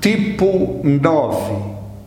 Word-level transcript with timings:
Tipo 0.00 0.80
9. 0.84 1.52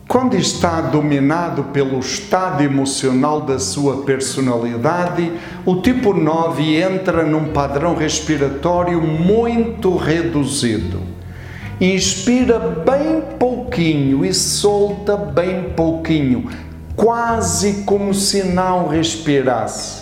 Quando 0.08 0.36
está 0.36 0.80
dominado 0.80 1.64
pelo 1.64 1.98
estado 1.98 2.62
emocional 2.62 3.42
da 3.42 3.58
sua 3.58 4.04
personalidade, 4.04 5.30
o 5.66 5.82
tipo 5.82 6.14
9 6.14 6.76
entra 6.76 7.26
num 7.26 7.52
padrão 7.52 7.94
respiratório 7.94 9.02
muito 9.02 9.94
reduzido. 9.94 11.02
Inspira 11.78 12.58
bem 12.58 13.20
pouquinho 13.38 14.24
e 14.24 14.32
solta 14.32 15.14
bem 15.14 15.74
pouquinho, 15.76 16.48
quase 16.96 17.82
como 17.84 18.14
se 18.14 18.42
não 18.44 18.88
respirasse. 18.88 20.01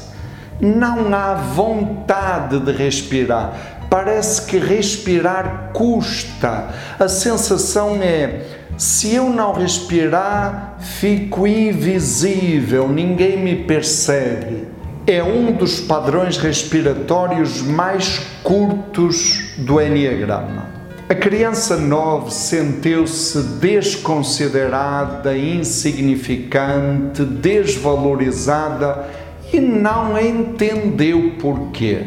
Não 0.61 1.15
há 1.15 1.35
vontade 1.35 2.61
de 2.61 2.73
respirar 2.73 3.81
parece 3.91 4.47
que 4.47 4.57
respirar 4.57 5.71
custa. 5.75 6.69
A 6.99 7.09
sensação 7.09 7.97
é: 8.01 8.47
se 8.79 9.13
eu 9.13 9.29
não 9.29 9.53
respirar, 9.53 10.77
fico 10.79 11.47
invisível, 11.47 12.89
ninguém 12.89 13.37
me 13.43 13.57
percebe. 13.65 14.69
É 15.07 15.23
um 15.23 15.53
dos 15.53 15.81
padrões 15.81 16.37
respiratórios 16.37 17.61
mais 17.63 18.21
curtos 18.45 19.55
do 19.59 19.81
Enneagrama. 19.81 20.71
A 21.09 21.15
criança 21.15 21.77
9 21.77 22.31
sentiu-se 22.31 23.43
desconsiderada, 23.59 25.37
insignificante, 25.37 27.25
desvalorizada 27.25 29.09
e 29.53 29.61
não 29.61 30.19
entendeu 30.19 31.33
porquê. 31.41 32.03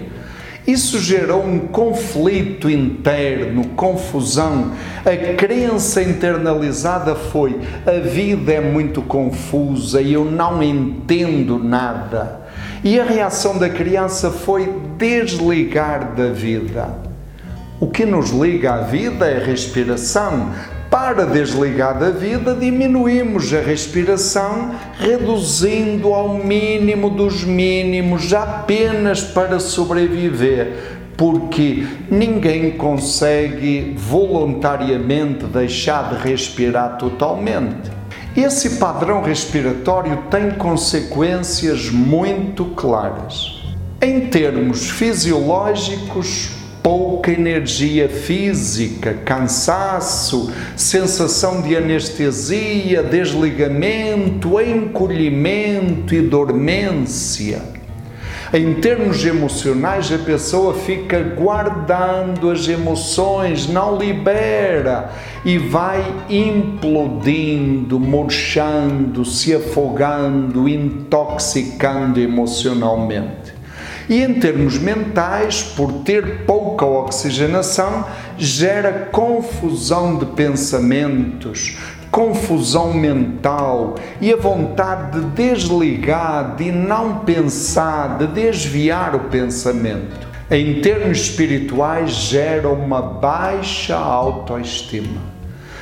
Isso 0.65 0.97
gerou 0.99 1.43
um 1.43 1.59
conflito 1.59 2.69
interno, 2.69 3.65
confusão. 3.75 4.71
A 5.05 5.35
crença 5.35 6.01
internalizada 6.01 7.15
foi: 7.15 7.59
a 7.85 7.99
vida 7.99 8.53
é 8.53 8.61
muito 8.61 9.01
confusa 9.01 10.01
e 10.01 10.13
eu 10.13 10.23
não 10.23 10.63
entendo 10.63 11.59
nada. 11.59 12.41
E 12.81 12.97
a 12.97 13.03
reação 13.03 13.57
da 13.57 13.69
criança 13.69 14.31
foi 14.31 14.71
desligar 14.97 16.15
da 16.15 16.27
vida. 16.27 16.97
O 17.79 17.87
que 17.87 18.05
nos 18.05 18.29
liga 18.29 18.75
à 18.75 18.77
vida 18.81 19.25
é 19.25 19.41
a 19.41 19.45
respiração. 19.45 20.49
Para 20.93 21.25
desligar 21.25 21.97
da 21.97 22.11
vida, 22.11 22.53
diminuímos 22.53 23.51
a 23.51 23.59
respiração, 23.59 24.75
reduzindo 24.99 26.13
ao 26.13 26.35
mínimo 26.35 27.09
dos 27.09 27.43
mínimos, 27.43 28.31
apenas 28.31 29.21
para 29.23 29.59
sobreviver, 29.59 30.99
porque 31.17 31.87
ninguém 32.11 32.77
consegue 32.77 33.95
voluntariamente 33.97 35.45
deixar 35.45 36.13
de 36.13 36.29
respirar 36.29 36.99
totalmente. 36.99 37.89
Esse 38.37 38.77
padrão 38.77 39.23
respiratório 39.23 40.25
tem 40.29 40.51
consequências 40.51 41.89
muito 41.89 42.65
claras. 42.65 43.63
Em 43.99 44.27
termos 44.27 44.91
fisiológicos, 44.91 46.62
pouca 46.83 47.31
energia 47.31 48.09
física, 48.09 49.13
cansaço, 49.25 50.51
sensação 50.75 51.61
de 51.61 51.77
anestesia, 51.77 53.01
desligamento, 53.01 54.59
encolhimento 54.59 56.13
e 56.13 56.21
dormência. 56.21 57.61
Em 58.53 58.75
termos 58.75 59.25
emocionais, 59.25 60.11
a 60.11 60.17
pessoa 60.19 60.75
fica 60.75 61.19
guardando 61.19 62.51
as 62.51 62.67
emoções, 62.67 63.67
não 63.67 63.97
libera 63.97 65.09
e 65.43 65.57
vai 65.57 66.05
implodindo, 66.29 67.99
murchando, 67.99 69.25
se 69.25 69.55
afogando, 69.55 70.69
intoxicando 70.69 72.19
emocionalmente. 72.19 73.42
E 74.09 74.21
em 74.21 74.33
termos 74.35 74.77
mentais, 74.77 75.63
por 75.63 75.91
ter 76.03 76.45
pouca 76.45 76.85
oxigenação, 76.85 78.05
gera 78.37 79.09
confusão 79.11 80.17
de 80.17 80.25
pensamentos, 80.27 81.77
confusão 82.11 82.93
mental 82.93 83.95
e 84.21 84.31
a 84.31 84.35
vontade 84.35 85.19
de 85.19 85.25
desligar, 85.27 86.55
de 86.55 86.71
não 86.71 87.19
pensar, 87.19 88.17
de 88.17 88.27
desviar 88.27 89.15
o 89.15 89.21
pensamento. 89.21 90.27
Em 90.51 90.81
termos 90.81 91.19
espirituais, 91.19 92.11
gera 92.11 92.69
uma 92.69 93.01
baixa 93.01 93.95
autoestima. 93.95 95.21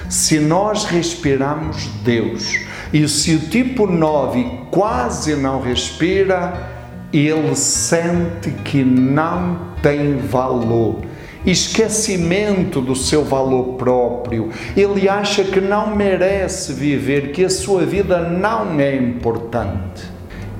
Se 0.08 0.40
nós 0.40 0.86
respiramos 0.86 1.88
Deus 2.04 2.60
e 2.94 3.08
se 3.08 3.36
o 3.36 3.40
tipo 3.40 3.88
9 3.88 4.68
quase 4.70 5.36
não 5.36 5.62
respira, 5.62 6.81
ele 7.14 7.56
sente 7.56 8.52
que 8.64 8.84
não 8.84 9.72
tem 9.82 10.18
valor, 10.18 11.02
esquecimento 11.46 12.80
do 12.80 12.96
seu 12.96 13.24
valor 13.24 13.76
próprio. 13.76 14.50
Ele 14.78 15.10
acha 15.10 15.44
que 15.44 15.60
não 15.60 15.96
merece 15.96 16.74
viver, 16.74 17.32
que 17.32 17.44
a 17.44 17.50
sua 17.50 17.86
vida 17.86 18.20
não 18.22 18.80
é 18.80 18.96
importante. 18.96 20.10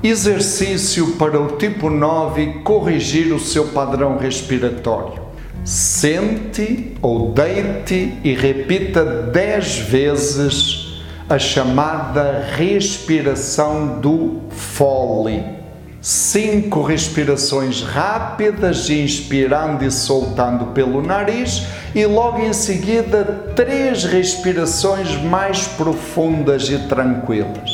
Exercício 0.02 1.12
para 1.12 1.40
o 1.40 1.56
tipo 1.56 1.88
9 1.88 2.60
corrigir 2.64 3.32
o 3.32 3.38
seu 3.38 3.68
padrão 3.68 4.18
respiratório. 4.18 5.22
Sente 5.64 6.94
ou 7.00 7.32
deite 7.32 8.18
e 8.24 8.34
repita 8.34 9.04
dez 9.04 9.78
vezes 9.78 11.00
a 11.28 11.38
chamada 11.38 12.44
respiração 12.56 14.00
do 14.00 14.40
fole 14.50 15.61
cinco 16.02 16.82
respirações 16.82 17.80
rápidas, 17.80 18.90
inspirando 18.90 19.84
e 19.84 19.90
soltando 19.90 20.66
pelo 20.72 21.00
nariz, 21.00 21.62
e 21.94 22.04
logo 22.04 22.40
em 22.40 22.52
seguida 22.52 23.24
três 23.54 24.02
respirações 24.02 25.16
mais 25.22 25.68
profundas 25.68 26.68
e 26.68 26.78
tranquilas. 26.88 27.70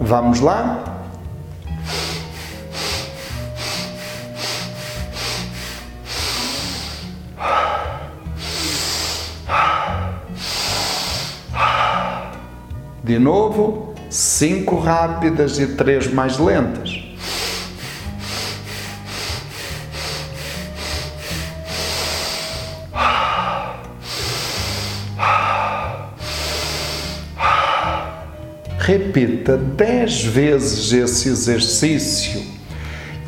Vamos 0.00 0.40
lá? 0.40 0.84
De 13.04 13.18
novo, 13.18 13.94
cinco 14.08 14.78
rápidas 14.78 15.58
e 15.58 15.68
três 15.68 16.12
mais 16.12 16.38
lentas. 16.38 17.00
Repita 28.80 29.58
dez 29.58 30.24
vezes 30.24 30.92
esse 30.92 31.28
exercício. 31.28 32.42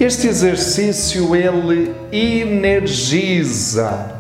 Este 0.01 0.27
exercício 0.27 1.37
ele 1.37 1.95
energiza 2.11 4.11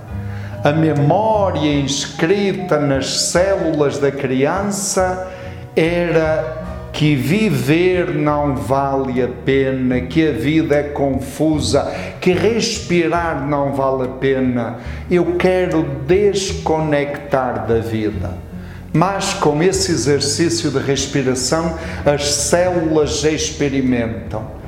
a 0.62 0.71
memória 0.71 1.81
inscrita 1.81 2.78
nas 2.78 3.31
células 3.31 3.98
da 3.98 4.12
criança 4.12 5.32
era 5.75 6.91
que 6.92 7.16
viver 7.16 8.15
não 8.15 8.54
vale 8.54 9.22
a 9.22 9.28
pena, 9.28 10.03
que 10.03 10.28
a 10.28 10.33
vida 10.33 10.77
é 10.77 10.83
confusa, 10.83 11.91
que 12.21 12.33
respirar 12.33 13.48
não 13.48 13.72
vale 13.72 14.04
a 14.04 14.12
pena. 14.12 14.77
Eu 15.10 15.36
quero 15.36 15.83
desconectar 16.06 17.66
da 17.66 17.78
vida. 17.78 18.52
Mas 18.92 19.33
com 19.33 19.62
esse 19.62 19.91
exercício 19.91 20.71
de 20.71 20.78
respiração, 20.78 21.78
as 22.04 22.24
células 22.27 23.24
experimentam. 23.24 24.60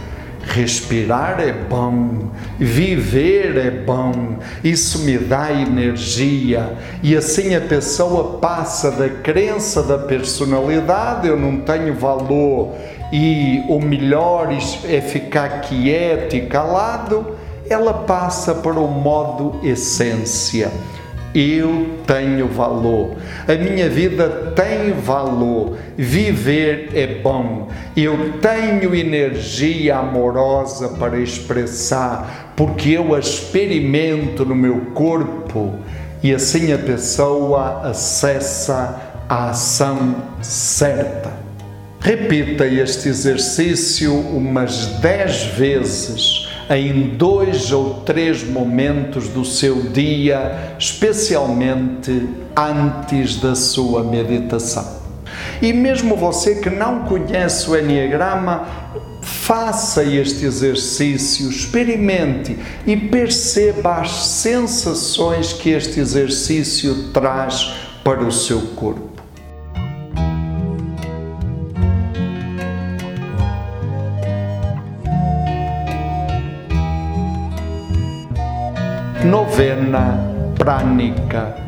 Respirar 0.46 1.40
é 1.40 1.52
bom, 1.52 2.30
viver 2.58 3.56
é 3.56 3.70
bom, 3.70 4.36
isso 4.62 5.00
me 5.00 5.16
dá 5.16 5.50
energia. 5.50 6.74
E 7.02 7.16
assim 7.16 7.54
a 7.54 7.60
pessoa 7.60 8.38
passa 8.38 8.90
da 8.90 9.08
crença 9.08 9.82
da 9.82 9.98
personalidade, 9.98 11.28
eu 11.28 11.38
não 11.38 11.60
tenho 11.60 11.94
valor 11.94 12.74
e 13.10 13.62
o 13.68 13.80
melhor 13.80 14.48
é 14.86 15.00
ficar 15.00 15.62
quieto 15.62 16.36
e 16.36 16.42
calado, 16.46 17.36
ela 17.68 17.94
passa 17.94 18.54
para 18.54 18.78
o 18.78 18.86
modo 18.86 19.60
essência 19.62 20.70
eu 21.34 21.98
tenho 22.06 22.46
valor, 22.46 23.16
a 23.48 23.54
minha 23.54 23.88
vida 23.88 24.52
tem 24.54 24.92
valor, 24.92 25.76
viver 25.96 26.90
é 26.94 27.06
bom, 27.06 27.68
eu 27.96 28.34
tenho 28.40 28.94
energia 28.94 29.96
amorosa 29.96 30.90
para 30.90 31.18
expressar, 31.18 32.52
porque 32.54 32.90
eu 32.90 33.14
a 33.14 33.18
experimento 33.18 34.44
no 34.44 34.54
meu 34.54 34.92
corpo 34.94 35.74
e 36.22 36.32
assim 36.32 36.72
a 36.72 36.78
pessoa 36.78 37.82
acessa 37.88 39.24
a 39.28 39.50
ação 39.50 40.14
certa. 40.40 41.32
Repita 42.00 42.66
este 42.66 43.08
exercício 43.08 44.14
umas 44.14 44.86
dez 45.00 45.44
vezes 45.44 46.43
em 46.70 47.16
dois 47.16 47.72
ou 47.72 48.02
três 48.06 48.42
momentos 48.42 49.28
do 49.28 49.44
seu 49.44 49.82
dia, 49.90 50.74
especialmente 50.78 52.28
antes 52.56 53.36
da 53.36 53.54
sua 53.54 54.02
meditação. 54.02 55.02
E 55.60 55.72
mesmo 55.72 56.16
você 56.16 56.56
que 56.56 56.70
não 56.70 57.04
conhece 57.04 57.70
o 57.70 57.76
Enneagrama, 57.76 58.66
faça 59.22 60.02
este 60.04 60.44
exercício, 60.44 61.48
experimente 61.50 62.58
e 62.86 62.96
perceba 62.96 63.96
as 63.96 64.10
sensações 64.10 65.52
que 65.52 65.70
este 65.70 66.00
exercício 66.00 67.10
traz 67.12 67.74
para 68.02 68.22
o 68.22 68.32
seu 68.32 68.60
corpo. 68.74 69.13
Novena 79.24 80.18
prânica 80.58 81.63